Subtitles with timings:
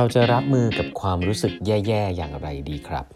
[0.00, 3.06] เราจะรับมือกับความรู้สึกแย่ๆ อย่างไรดีครับ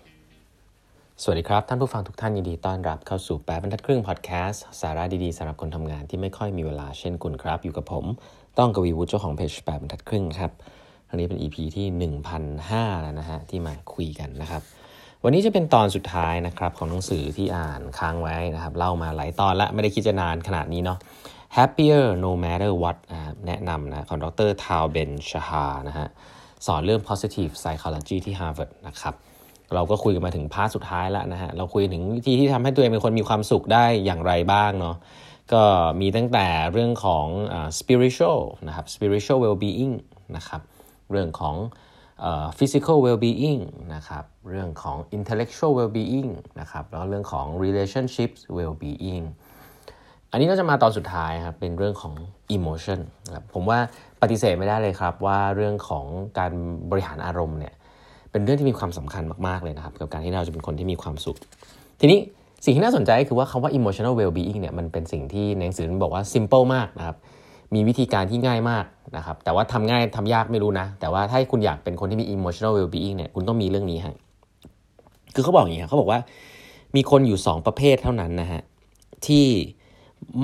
[1.22, 8.04] สวัสดีครับ ท่านผู้ฟังทุกท่านยินดีต้อนรับเข้าสู่แปดบรรทัดครึ่งพอดแคสต์สาระดีๆสำหรับคนทำงานที่ไม่ค่อยมีเวลาเช่นคุณครับ อยู่กับผม
[8.58, 10.52] ต้องกวีวุฒิเจ้าของเพจแปดบรรทัดครึ่งครับ
[11.08, 11.86] อันนี้เป็น EP ที่
[12.50, 14.62] 1,005แล้วนะฮะที่มาคุยกันนะครับ
[15.24, 20.98] วันนี้จะเป็นตอนสุดท้ายนะครับของหนังสือที่อ่านค้างไว้นะครับเล่ามาหลายตอนละไม่ได้คิดจะนานขนาดนี้เนาะ
[21.56, 22.96] Happier No Matter What
[23.46, 26.08] แนะนำนะของดรทาวเบนชาฮานะฮะ
[26.66, 29.14] สอนเรื่อง positive psychology ที่ Harvard นะครับ
[29.74, 34.96] เราก็คุยกันมาถึงพาร์ทสุดท้ายแล้วนะฮะ เราคุยถึงวิธีที่ทำให้ตัวเองเป็นคนมีความสุขได้อย่างไรบ้างเนาะ
[35.52, 35.62] ก็
[36.00, 39.94] มีตั้งแต่เรื่องของ uh, spiritual นะครับ spiritual well-being
[40.36, 40.62] นะครับ
[41.10, 41.56] เรื่องของ
[42.28, 43.62] uh, physical well-being
[43.94, 46.30] นะครับ เรื่องของ intellectual well-being
[46.60, 49.24] นะครับ แล้วเรื่องของ relationships well-being
[50.34, 52.14] อันนี้ก็จะมาตอนสุดท้ายครับเป็นเรื่องของ
[52.56, 53.00] emotion
[53.34, 53.78] ครับผมว่า
[54.22, 56.04] ปฏิเสธไม่ได้เลยครับว่าเรื่องของ
[56.38, 56.52] การ
[56.90, 57.74] บริหารอารมณ์เนี่ย
[58.30, 61.36] เป็นเรื่องที่มีความสำคัญมากๆเลยนะครับกับการที่เราจะเป็นคนที่มีความสุข
[62.00, 62.18] ทีนี้
[62.64, 67.16] สิ่งที่น่าสนใจคือว่าคำว่า emotional well-being เนี่ยมันเป็นสิ่งที่ในหนังสือมันบอกว่า simple มากนะครับ
[67.74, 68.84] มีวิธีการที่ง่ายมาก
[69.16, 74.16] นะครับแต่ว่าทำง่ายทำยากไม่รู้นะ แต่ว่าถ้าคุณอยากเป็นคนที่มี emotional well-being เนี่ยคุณต้องมีเรื่องนี้ฮะ
[75.34, 76.20] คือเขาบอกอย่างนี้ครับเขาบอกว่า
[76.96, 78.62] มีคนอยู่ 2 ประเภทเท่านั้นนะฮะ
[79.26, 79.46] ที่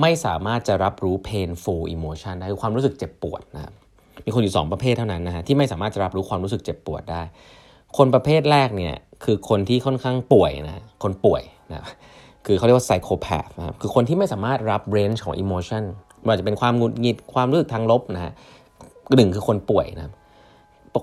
[0.01, 3.73] ไม่สามารถจะรับรู้ painful emotion ได้คือความรู้สึกเจ็บปวดนะครับ
[4.25, 7.21] มีคนอยู่ 2 ประเภทเท่านั้นนะฮะที่ไม่สามารถจะรับรู้ความรู้สึกเจ็บปวดได้
[7.97, 11.81] คนประเภทแรกเนี่ยคือคนที่ค่อนข้างป่วยนะคนป่วยนะ
[12.45, 15.83] คือเขาเรียกว่า psychopath นะครับคือคนที่ไม่สามารถรับ range ของ emotion
[16.27, 18.33] มันจะเป็นความหงุดหงิดความรู้สึกทางลบนะฮะ
[19.15, 20.03] หนึ่งคือคนป่วยนะ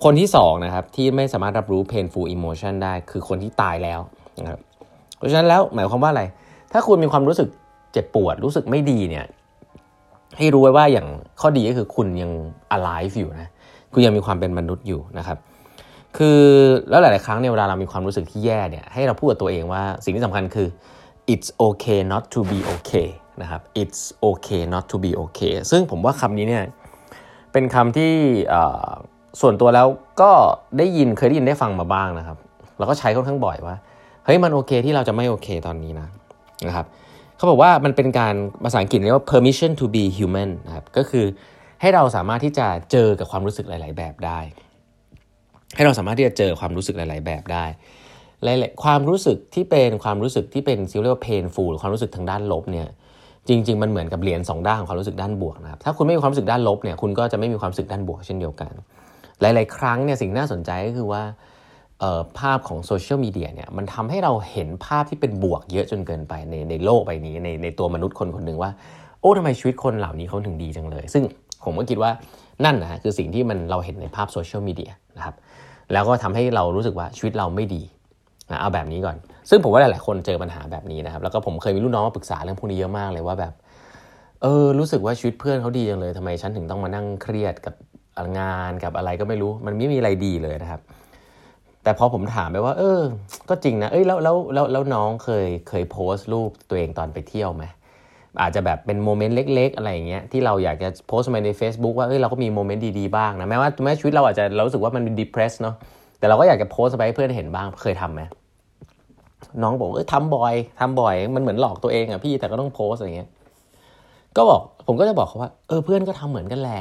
[0.04, 4.00] คนที่2นะครับที่ไม่สามารถรับรู้ painful emotion ได้คือคนที่ตายแล้ว
[4.40, 4.60] นะครับ
[5.16, 6.22] เพราะฉะนั้นแล้วหมายความว่าอะไร
[6.72, 7.48] ถ้าคุณมีความรู้สึก
[7.92, 9.26] เจ็บปวดรู้สึกไม่ดีเนี่ย
[10.38, 11.06] ให้รู้ไว้ว่าอย่าง
[11.40, 12.30] ข้อดีก็คือคุณยัง
[12.76, 13.48] alive อยู่นะ
[13.92, 15.38] คุณยังมีความเป็นมนุษย์อยู่นะครับ
[16.16, 16.40] คือ
[16.90, 20.68] แล้วหลาย ๆ ครั้งเนี่ยเวลาเรามีความรู้สึกที่แย่เนี่ยให้เราพูดกับตัวเองว่าสิ่งที่สำคัญคือ
[21.32, 23.08] it's okay not to be okay
[23.42, 26.64] นะครับ it's okay not to be okay ซึ่งผมว่าคำนี้เนี่ย
[27.52, 28.12] เป็นคำที่
[29.40, 29.86] ส่วนตัวแล้ว
[30.20, 30.30] ก็
[30.78, 32.38] ได้ยินเคยได้ยินได้ฟังมาบ้างนะครับ
[32.78, 33.76] แล้วก็ใช้ค่อนข้างบ่อยว่า
[34.24, 36.06] เฮ้ยมันโอเคที่เราจะไม่โอเคตอนนี้นะ
[36.66, 36.86] นะครับ
[37.38, 38.34] เขาบอกว่ามันเป็นการ
[38.64, 41.24] ภาษาอังกฤษเรียกว่า permission to be human นะครับก็คือ
[41.80, 44.40] ให้เราสามารถที่จะเจอกับความรู้สึกหลาย ๆ แบบได้
[45.76, 47.64] ให้เราสามารถที่จะเจอความรู้สึกหลาย ๆ แบบได้
[48.44, 52.88] หลายๆความรู้สึกที่เป็นความรู้สึกที่เป็นเรียกว่า painful ความรู้สึกทางด้านลบเนี่ย
[53.48, 58.72] จริง ๆ มันเหมือนกับเหรียญสองด้านของความรู้สึกด้านบวกนะครับถ้าคุณไม่มีความรู้สึกด้านลบเนี่ยคุณก็จะไม่มีความรู้สึกด้านบวกเช่นเดียวกัน
[59.40, 61.22] หลาย ๆ ครั้งเนี่ยสิ่งน่าสนใจก็คือว่า
[62.38, 68.70] ภาพของโซเชียลมีเดียเนี่ยมันทำให้เราเห็นภาพที่เป็นบวกเยอะจนเกินไปในในโลกใบนี้ในในตัวมนุษย์คนคนหนึ่งว่า
[69.20, 71.24] โอ้ทำไมชีวิตคนเหล่านี้เขาถึงดีจังเลย ซึ่ง
[71.64, 72.10] ผมก็คิดว่า
[72.64, 75.34] นั่นนะคือสิ่งที่มันเราเห็นในภาพโซเชียลมีเดียนะครับ
[75.92, 77.82] แล้วก็ทำให้เรารู้สึกว่าชีวิตเราไม่ดี
[78.50, 79.16] นะเอาแบบนี้ก่อน
[79.50, 83.52] ซึ่งผมว่าหลาย ๆ คนเจอปัญหาแบบนี้นะครับ แล้วก็ผมเคยมีลูกน้องมาปรึกษาเรื่องพวกนี้เยอะมากเลยว่าแบบ
[84.42, 87.74] เออ รู้สึกว่าชีวิตเพื่อนเขาดีจังเลยทำไมฉันถึงต้องมานั่งเครียดกับ
[88.38, 90.80] งานกับอะไรก็ไม่รู้ มันไม่มีอะไรดีเลยนะครับ
[91.88, 93.00] แต่พอผมถามไปว่า เออ
[93.48, 97.64] ก็จริงนะ เอ้ยแล้วแล้วแล้วแล้วน้องเคยเคยโพสต์รูปตัวเองตอนไปเที่ยวไหม
[98.40, 105.74] อาจจะแบบเป็นโมเมนต์เล็ก ๆ อะไรอย่างเงี้ยที่เราอยากจะโพสต์มาใน Facebook ว่าเอ้ยเราก็มีโมเมนต์ดีๆบ้างนะแม้ว่าแม้ชีวิตเราอาจจะเรารู้สึกว่ามันดีเพรสเนาะ
[106.18, 108.22] แต่เราก็อยากจะโพสต์ไปให้เพื่อนเห็นบ้างเคยทำไหม
[109.62, 113.28] น้องบอกเอ้ยทำบ่อยทำบ่อย มันเหมือนหลอกตัวเองอะพี่แต่ก็ต้องโพสอะไรเงี้ย
[114.36, 116.80] ก็บอกผมก็จะบอกเขาว่า เออเพื่อนก็ทำเหมือนกันแหละ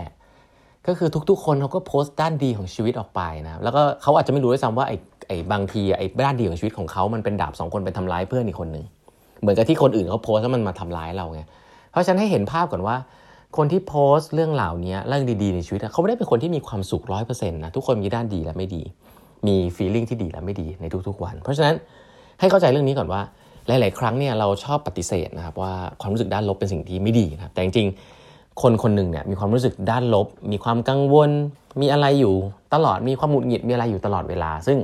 [0.88, 8.86] ก็คือทุกๆ คนเขาก็โพสต์ด้านดีของชีวิตออกไปนะแล้วก็เขาอาจจะไม่รู้ด้วยซ้ำว่าไอ้ไอ้บางทีไอ้ด้านดีของชีวิตของเขามันเป็นดาบสองคนไปทำร้ายเพื่อนอีกคนหนึ่ง
[9.42, 11.42] เหมือนกับที่คนอื่นเขาโพสต์แล้วมันมาทำร้ายเราไง
[11.92, 12.96] เพราะฉะนั้นให้เห็นภาพก่อนว่า
[13.58, 18.84] คนที่โพสต์เรื่องเหล่านี้เรื่องดีๆในชีวิตเขาไม่ได้เป็นคนที่มีความสุขร้อยเปอร์เซ็นต์นะทุกคนมีด้านดีและไม่ดี
[19.48, 21.76] มีฟีลลิ่งที่ดีและไม่ดีในทุกๆวัน เพราะฉะนั้น
[22.40, 23.22] ให้เข้าใจเรื่องนี้ก่อนว่า
[23.68, 27.88] หลาย ๆ ครั้งเนี่ยเราชอบปฏิเสธนะครับว่าความรู้สึกด้านลบเป็นสิ่งที่ไม่ดีนะครับแต่จริง
[28.62, 31.30] คนคนหนึ่งเนี่ยมีความรู้สึกด้านลบ มีความกังวล
[31.82, 32.36] มีอะไรอยู่
[32.74, 34.78] ตลอดมีความหงุดหงิดมีอะไรอยู่ตลอดเวลา ซึ่ง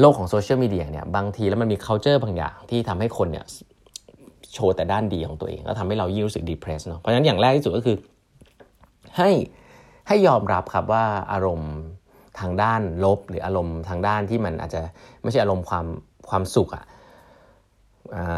[0.00, 3.44] โลกของโซเชียลมีเดียเนี่ยบางทีแล้วมันมี culture บางอย่างที่ทำให้คนเนี่ย
[4.54, 7.96] โชว์แต่ด้านดีของตัวเองแล้วทำให้เรายิ่งรู้สึก depressed เนาะเพราะฉะนั้นอย่างแรกที่สุดก็คือ
[9.18, 9.30] ให้
[10.08, 11.72] ให้ยอมรับครับว่าอารมณ์
[12.40, 14.82] ทางด้านลบ หรืออารมณ์ทางด้านที่มันอาจจะ
[15.22, 15.86] ไม่ใช่อารมณ์ความ
[16.28, 16.84] ความสุขอะ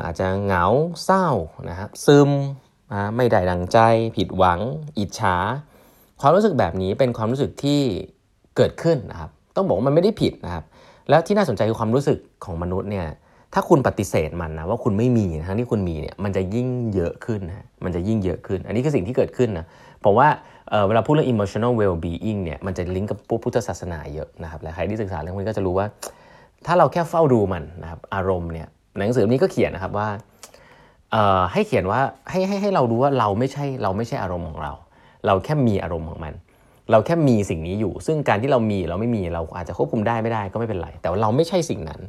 [0.05, 0.67] อาจจะเหงา
[1.05, 1.29] เศร้า
[1.71, 2.31] นะครับซึม
[3.17, 3.79] ไม่ได้ดังใจ
[4.17, 4.61] ผิดหวัง
[4.99, 5.37] อิจฉา
[6.21, 7.81] ความรู้สึกแบบนี้เป็นความรู้สึกที่
[8.57, 10.65] เกิดขึ้นนะครับ ต้องบอกว่ามันไม่ได้ผิดนะครับ
[11.09, 13.07] แล้วที่น่าสนใจคือความรู้สึกของมนุษย์เนี่ย
[13.55, 19.67] ถ้าคุณปฏิเสธมันนะว่าคุณไม่มีทั้งที่คุณมีเนี่ยมันจะยิ่งเยอะขึ้นนะมันจะยิ่งเยอะขึ้น อันนี้คือสิ่งที่เกิดขึ้นนะ
[20.05, 20.29] ผมว่า
[20.89, 25.87] เวลาพูดเรื่อง emotional well being เนี่ยมันจะลิงก์กับพุทธศาสนาเยอะนะครับและใครที่ศึกษาเรื่องนี้ก็จะรู้ว่า
[26.67, 28.69] ถ้าเราแค่เฝ้าดูมันนะครับอารมณ์เนี่ย
[28.99, 30.09] หนังสือนี้ก็เขียนนะครับว่า
[31.53, 32.01] ให้เขียนว่า
[32.31, 34.73] ให้ให้ให้เรารู้ว่าเราไม่ใช่เราไม่ใช่อารมณ์ของเรา
[35.27, 36.35] เราแค่มีอารมณ์ของมัน
[36.91, 42.01] เราแค่มีสิ่งนี้อยู่ ซึ่งการที่เรามีเราไม่มีเราอาจจะควบคุมได้ไม่ได้ก็ไม่เป็นไร แต่ว่าเราไม่ใช่สิ่งนั้น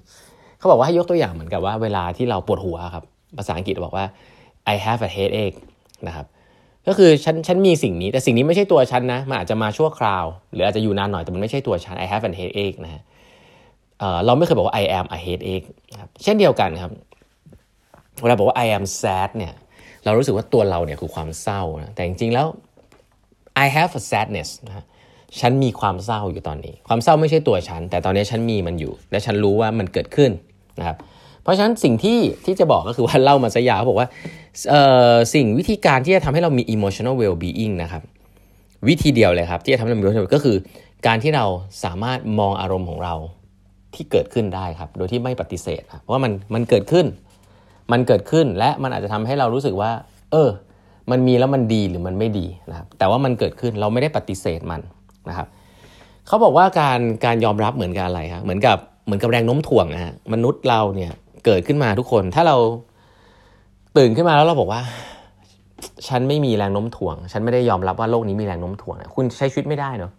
[0.57, 3.03] เขาบอกว่าให้ยกตัวอย่างเหมือนกับว่าเวลาที่เราปวดหัวครับ
[3.37, 4.05] ภาษาอังกฤษบอกว่า
[4.73, 5.57] I have a headache
[6.07, 6.25] นะครับ
[6.87, 13.01] ก็คือฉันฉันมีสิ่งนี้แต่สิ่งนี้ไม่ใช่ตัวฉันนะมันอาจจะมาชั่วคราว หรืออาจจะอยู่นานหน่อยแต่มันไม่ใช่ตัวฉัน I have a headache นะฮะ
[14.25, 15.67] เราไม่เคยบอกว่า I am a headache
[15.99, 16.91] ครับเช่นเดียวกันครับ
[18.21, 19.53] เวลาบอกว่า I am sad เนี่ย
[20.03, 22.47] เรารู้สึกว่าตัวเราเนี่ยคือความเศร้านะแต่จริงๆแล้ว
[23.63, 24.85] I have a sadness นะ
[25.39, 30.31] ฉันมีความเศร้าอยู่ตอนนี้ ความเศร้าไม่ใช่ตัวฉัน แต่ตอนนี้ฉันมีมันอยู่ และฉันรู้ว่ามันเกิดขึ้น
[30.79, 30.97] นะครับ
[31.44, 34.07] เพราะฉะนั้นสิ่งที่ที่จะบอกก็คือว่าเล่ามาซะยาวเขาบอกว่า
[35.33, 38.03] สิ่งวิธีการที่จะทำให้เรามี emotional well being นะครับ
[38.88, 40.57] วิธีเดียวเลยครับ ที่จะทำให้เรา emotional ก็คือ
[41.07, 41.45] การที่เรา
[41.83, 43.15] สามารถมองอารมณ์ของเรา
[43.95, 47.06] ที่เกิดขึ้นได้ครับ โดยที่ไม่ปฏิเสธเพราะว่ามันมันเกิดขึ้น
[47.91, 49.91] มันเกิดขึ้นและมันอาจจะทำให้เรารู้สึกว่า
[50.31, 50.49] เออ
[51.11, 54.81] มันมีแล้วมันดีหรือมันไม่ดีนะครับ แต่ว่ามันเกิดขึ้นเราไม่ได้ปฏิเสธมัน
[55.29, 55.47] นะครับ
[56.27, 61.11] เขาบอกว่าการการยอมรับเหมือนกับอะไรครับเหมือนกับเหมือนกับแรงโน้มถ่วงนะฮะมนุษย์เราเนี่ย
[61.45, 62.55] เกิดขึ้นมาทุกคน ถ้าเรา
[63.97, 64.81] ตื่นขึ้นมาแล้วเราบอกว่า
[66.07, 70.11] ฉันไม่มีแรงโน้มถ่วง ฉันไม่ได้ยอมรับว่าโลกนี้มีแรงโน้มถ่วงคุณใช้ชีวิตไม่ได้เนาะ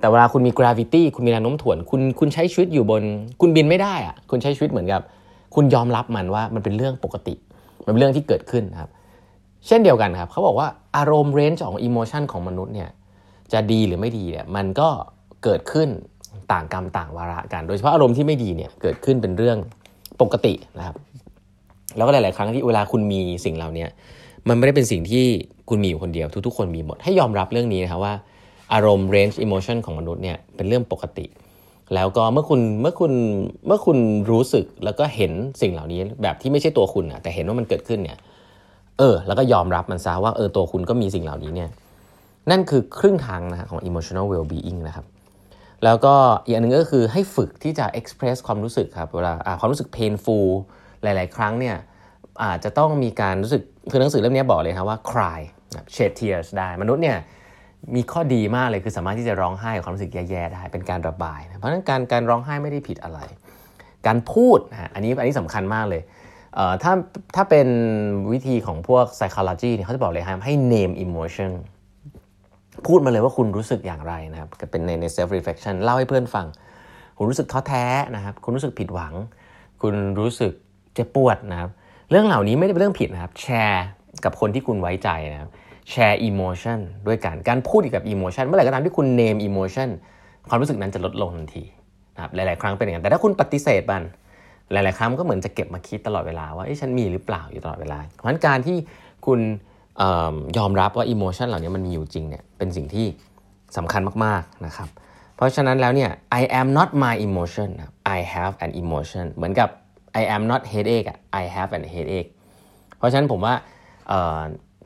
[0.00, 3.02] แต่เวลาคุณมี gravity คุณมีแรงโน้มถ่วงคุณคุณใช้ชีวิตอยู่บน
[3.40, 5.02] คุณบินไม่ได้อะคุณใช้ชีวิตเหมือนกับ
[5.56, 7.34] คุณยอมรับมันว่ามันเป็นเรื่องปกติ
[7.84, 8.90] มันเป็นเรื่องที่เกิดขึ้นครับ
[9.66, 12.90] เช่นเดียวกันครับเขาบอกว่าอารมณ์เรนจ์ของอิโมชันของมนุษย์เนี่ย
[13.52, 14.88] จะดีหรือไม่ดีเนี่ยมันก็
[15.44, 15.88] เกิดขึ้น
[16.52, 19.58] ต่างกรรมต่างวาระกัน โดยเฉพาะอารมณ์ที่ไม่ดีเนี่ยเกิดขึ้นเป็นเรื่อง
[20.20, 20.96] ปกตินะครับ
[21.96, 23.86] แล้วก็หลาย ๆ ครั้งที่เวลาคุณมีสิ่งเหล่านี้
[24.48, 25.24] มันไม่ได้เป็นสิ่งที่
[25.68, 28.14] คุณมีอยู่คนเดียวทุก ๆ คนมีหมด ให้ยอมรับเรื่องนี้นะครับว่า
[28.72, 31.26] อารมณ์ range emotion ของมนุษย์เนี่ยเป็นเรื่องปกติ
[31.94, 33.12] แล้วก็เมื่อคุณเมื่อคุณ
[33.66, 33.98] เมื่อคุณ
[34.30, 38.18] รู้สึกแล้วก็เห็นสิ่งเหล่านี้แบบที่ไม่ใช่ตัวคุณอะแต่เห็นว่ามันเกิดขึ้นเนี่ย
[38.98, 41.70] เออ แล้วก็ยอมรับมันซะว่าเออตัวคุณก็มีสิ่งเหล่านี้เนี่ย
[42.50, 45.06] นั่นคือครึ่งทางนะของ emotional well being นะครับ
[45.84, 50.48] แล้วก็อีกอันนึงก็คือให้ฝึกที่จะ express ความรู้สึกครับเวลาความรู้สึก painful
[51.02, 51.76] หลาย ๆ ครั้งเนี่ย
[52.44, 55.40] อาจจะต้องมีการรู้สึกคือหนังสือเล่มนี้บอกเลยครับว่า cry
[55.94, 57.18] shed tears ได้มนุษย์เนี่ย
[57.94, 63.20] มีข้อดีมากเลยคือสามารถที่จะร้องไห้ความรู้สึกแย่ๆได้เป็นการระบายนะเพราะฉะนั้นการการร้องไห้ไม่ได้ผิดอะไร
[64.06, 66.02] การพูดนะอันนี้อันนี้สำคัญมากเลย
[66.82, 66.92] ถ้า
[67.36, 67.68] ถ้าเป็น
[68.32, 71.50] วิธีของพวก psychology เนี่ยเขาจะบอกเลยครับให้ name emotion
[72.86, 76.46] พูดมาเลยว่าคุณรู้สึกอย่างไรนะครับเป็นในใน self reflection เล่าให้เพื่อนฟัง
[77.18, 77.84] คุณรู้สึกท้อแท้
[78.16, 79.14] นะครับ คุณรู้สึกผิดหวัง
[79.82, 80.52] คุณรู้สึก
[80.94, 81.70] เจ็บปวดนะครับ
[82.10, 83.86] เรื่องเหล่านี้ไม่ได้เป็นเรื่องผิดนะครับ แชร์
[84.24, 85.50] กับคนที่คุณไว้ใจนะครับ
[85.90, 89.88] แชร์ emotion ด้วยกันการพูดกับ emotion เมื่อไหร่ก็ตามที่คุณ name emotion
[90.48, 91.64] ความรู้สึกนั้นจะลดลงทันที
[92.14, 94.02] นะครับหลาย ๆ ครั้งเป็นอย่างนั้นแต่ถ้าคุณปฏิเสธมัน
[94.72, 98.76] หลาย ๆ ครั้งก็เหมือนจะเก็บมาคิดตลอดเวลาว่าฉันมีหรือเปล่าอยู่ตลอดเวลา เพราะฉะนั้นการที่
[99.26, 99.40] คุณ
[100.58, 103.06] ยอมรับว่าอิโมชันเหล่านี้มันมีอยู่จริงเนี่ยเป็นสิ่งที่
[103.76, 104.88] สำคัญมาก ๆ นะครับ
[105.36, 106.10] เพราะฉะนั้นแล้วเนี่ย
[106.40, 107.68] I am not my emotion
[108.16, 109.68] I have an emotion เหมือนกับ
[110.20, 111.08] I am not headache
[111.40, 112.30] I have an headache
[112.98, 113.54] เพราะฉะนั้นผมว่า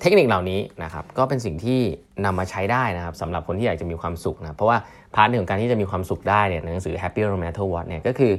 [0.01, 1.81] เทคนิคเหล่านี้นะครับก็เป็นสิ่งที่
[2.25, 4.79] นำมาใช้ได้นะครับสำหรับคนที่อยากจะมีความสุขนะเพราะว่า
[5.15, 8.33] พาร์ทของการที่จะมีความสุขได้เนี่ยหนังสือ Happy No Matter What เนี่ยก็คือ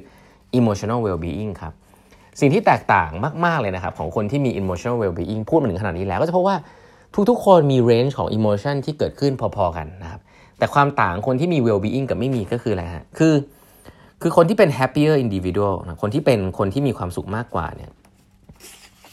[0.59, 1.74] emotional well-being ครับ
[2.39, 3.12] สิ่งที่แตกต่าง
[3.45, 6.57] มาก ๆ เลยนะครับของคนที่มี emotional well-being พูดมาถึงขนาดนี้แล้ว ก็จะพบว่า
[7.29, 10.21] ทุกๆ คนมี range ของ emotion ที่เกิดขึ้นพอๆกันนะครับ
[10.57, 13.33] แต่ความต่างคนที่มี well-being กับไม่มีก็คืออะไรฮะคือ
[14.21, 17.91] คือคนที่เป็น happier individual นะคนที่เป็นคนที่มีความสุขมากกว่าเนี่ย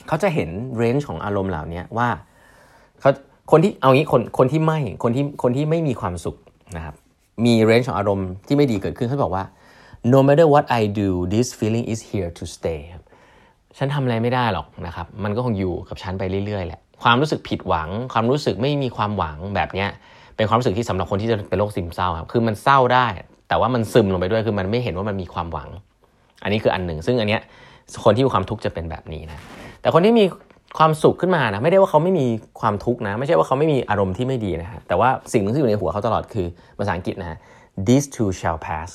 [0.06, 2.08] เขาจะเห็น range ของอารมณ์เหล่านี้ว่า
[3.00, 3.10] เขา
[3.50, 6.36] คนที่เอางี้คนคนที่ไม่คนที่คนที่ไม่มีความสุข
[6.76, 6.94] นะครับ
[7.44, 9.44] มี range ของอารมณ์ที่ไม่ดีเกิดขึ้นเขาบอกว่า
[10.12, 12.80] no matter what I do this feeling is here to stay
[13.78, 19.88] ฉันทำอะไรไม่ได้หรอกนะครับ มันก็คงอยู่กับฉันไปเรื่อยๆแหละ ความรู้สึกผิดหวัง ความรู้สึกไม่มีความหวังแบบเนี้ย
[20.36, 23.06] เป็นความรู้สึกที่สำหรับคนที่จะเป็นโรคซึมเศร้าครับ คือมันเศร้าได้
[23.48, 25.68] แต่ว่ามันซึมลงไปด้วย คือมันไม่เห็นว่ามันมีความหวัง
[26.42, 27.42] อันนี้คืออันหนึ่ง ซึ่งอันเนี้ย
[28.04, 29.38] คนที่มีความทุกข์จะเป็นแบบนี้นะ
[29.80, 30.24] แต่คนที่มี
[30.78, 32.26] ความสุขขึ้นมานะไม่ได้ว่าเขาไม่มี
[32.60, 36.46] ความทุกข์นะ ไม่ใช่ว่าเขาไม่มีอารมณ์ที่ไม่ดีนะฮะแต่ว่าสิ่งนึงที่อยู่ในหัวเขาตลอดคือ
[36.78, 37.38] ภาษาอังกฤษนะ
[37.86, 38.90] this too shall pass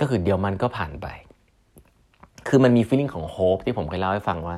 [0.00, 1.06] ก็คือเดี๋ยวมันก็ผ่านไป
[2.48, 4.56] คือมันมี feeling ของ hope ที่ผมเคยเล่าให้ฟังว่า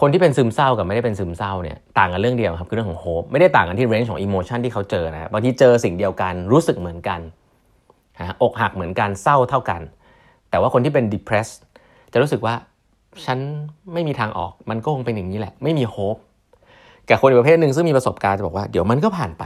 [0.00, 7.20] คนที่เป็นซึมเศร้ากับไม่ได้เป็นซึมเศร้าเนี่ยต่างกันเรื่องเดียวครับคือเรื่องของโฮปไม่ได้ต่างกันที่เรนจ์ของอิโมชันที่เขาเจอนะบางทีเจอสิ่งเดียวกันรู้สึกเหมือนกัน
[8.20, 9.80] ฮะอกหักเหมือนกันเศร้าเท่ากัน
[10.50, 11.56] แต่ว่าคนที่เป็น depressed
[12.12, 12.54] จะรู้สึกว่า
[13.26, 13.38] ฉัน
[13.92, 16.16] ไม่มีทางออกมันก็คงเป็นอย่างนี้แหละ ไม่มีโฮป
[17.08, 19.44] กับคนอีกประเภทหนึ่งซึ่งมีประสบการณ์จะบอกว่าเดี๋ยวมันก็ผ่านไป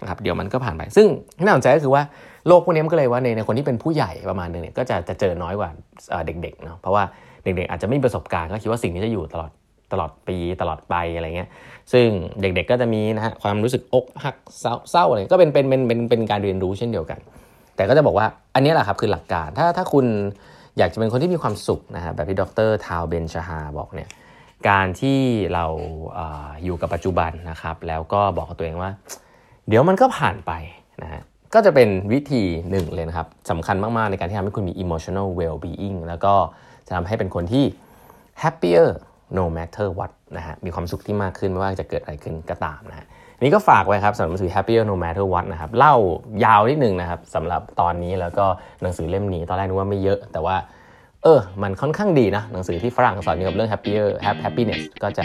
[0.00, 1.06] นะครับเดี๋ยวมันก็ผ่านไป ซึ่ง
[1.38, 2.02] ที่น่าสนใจก็คือว่า
[2.46, 5.70] โลกพวกนี้มันก็เลยว่าในในคนที่เป็นผู้ใหญ่ประมาณนึงเนี่ยก็จะจะเจอน้อยกว่า
[6.26, 7.02] เด็กๆเนาะเพราะว่า
[7.44, 9.50] เด็กๆอาจจะไม่มีประสบการณ์ก็คิดว่าสิ่งนี้จะอยู่ตลอด
[9.92, 11.48] ตลอดปีตลอดไปอะไรเงี้ย
[11.92, 12.06] ซึ่ง
[12.40, 14.36] เด็กๆก็จะมีนะฮะความรู้สึกอกหัก
[14.90, 17.20] เศร้าอะไรก็เป็นเป็นเป็นเป็นเป็นการเรียนรู้เช่นเดียวกัน
[17.76, 20.06] แต่ก็จะบอกว่าอันนี้แหละครับคือหลักการถ้าถ้าคุณ
[20.80, 24.08] อยากจะเป็นคนที่มีความสุขนะฮะแบบที่ดรทาวเบนชาฮาบอกเนี่ย
[24.68, 25.20] การที่
[25.54, 25.66] เรา
[26.18, 26.20] อ
[26.64, 28.90] อยู่กับปัจจุบันนะครับ แล้วก็บอกกับตัวเองว่า
[29.68, 30.52] เดี๋ยวมันก็ผ่านไป
[31.02, 31.22] นะฮะ
[31.54, 36.34] ก็จะเป็นวิธีหนึ่งเลยนะครับสำคัญมาก ๆ ในการที่ทำให้คุณมี emotional well being แล้วก็
[36.86, 37.64] จะทำให้เป็นคนที่
[38.42, 38.88] happier
[39.38, 43.06] no matter what นะฮะมีความสุขที่มากขึ้นไม่ว่าจะเกิดอะไรขึ้นก็ตามนะฮะ
[43.42, 45.94] นี่ก็ฝากไว้ครับสำหรับหนังสือ happier no matter what นะครับเล่า
[46.44, 48.46] ยาวนิดนึงนะครับสำหรับตอนนี้แล้วก็
[48.82, 50.56] หนังสือเล่มนี้ตอนแรกนึกว่าไม่เยอะ แต่ว่า
[51.22, 54.06] เออ มันค่อนข้างดีนะหนังสือที่ฝรั่งสอนเกี่ยวกับเรื่อง happier
[54.44, 55.24] happiness ก็จะ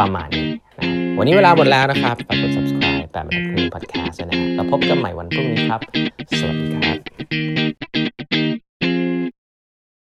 [0.00, 0.84] ประมาณนี้นะ
[1.18, 5.80] วันนี้เวลาหมดแล้วนะครับฝากกด subscribe แปดบรรทัดครึ่ง podcast นะฮะแล้วพบกันใหม่วันพรุ่งนี้ครับ
[6.40, 8.49] สวัสดีครับ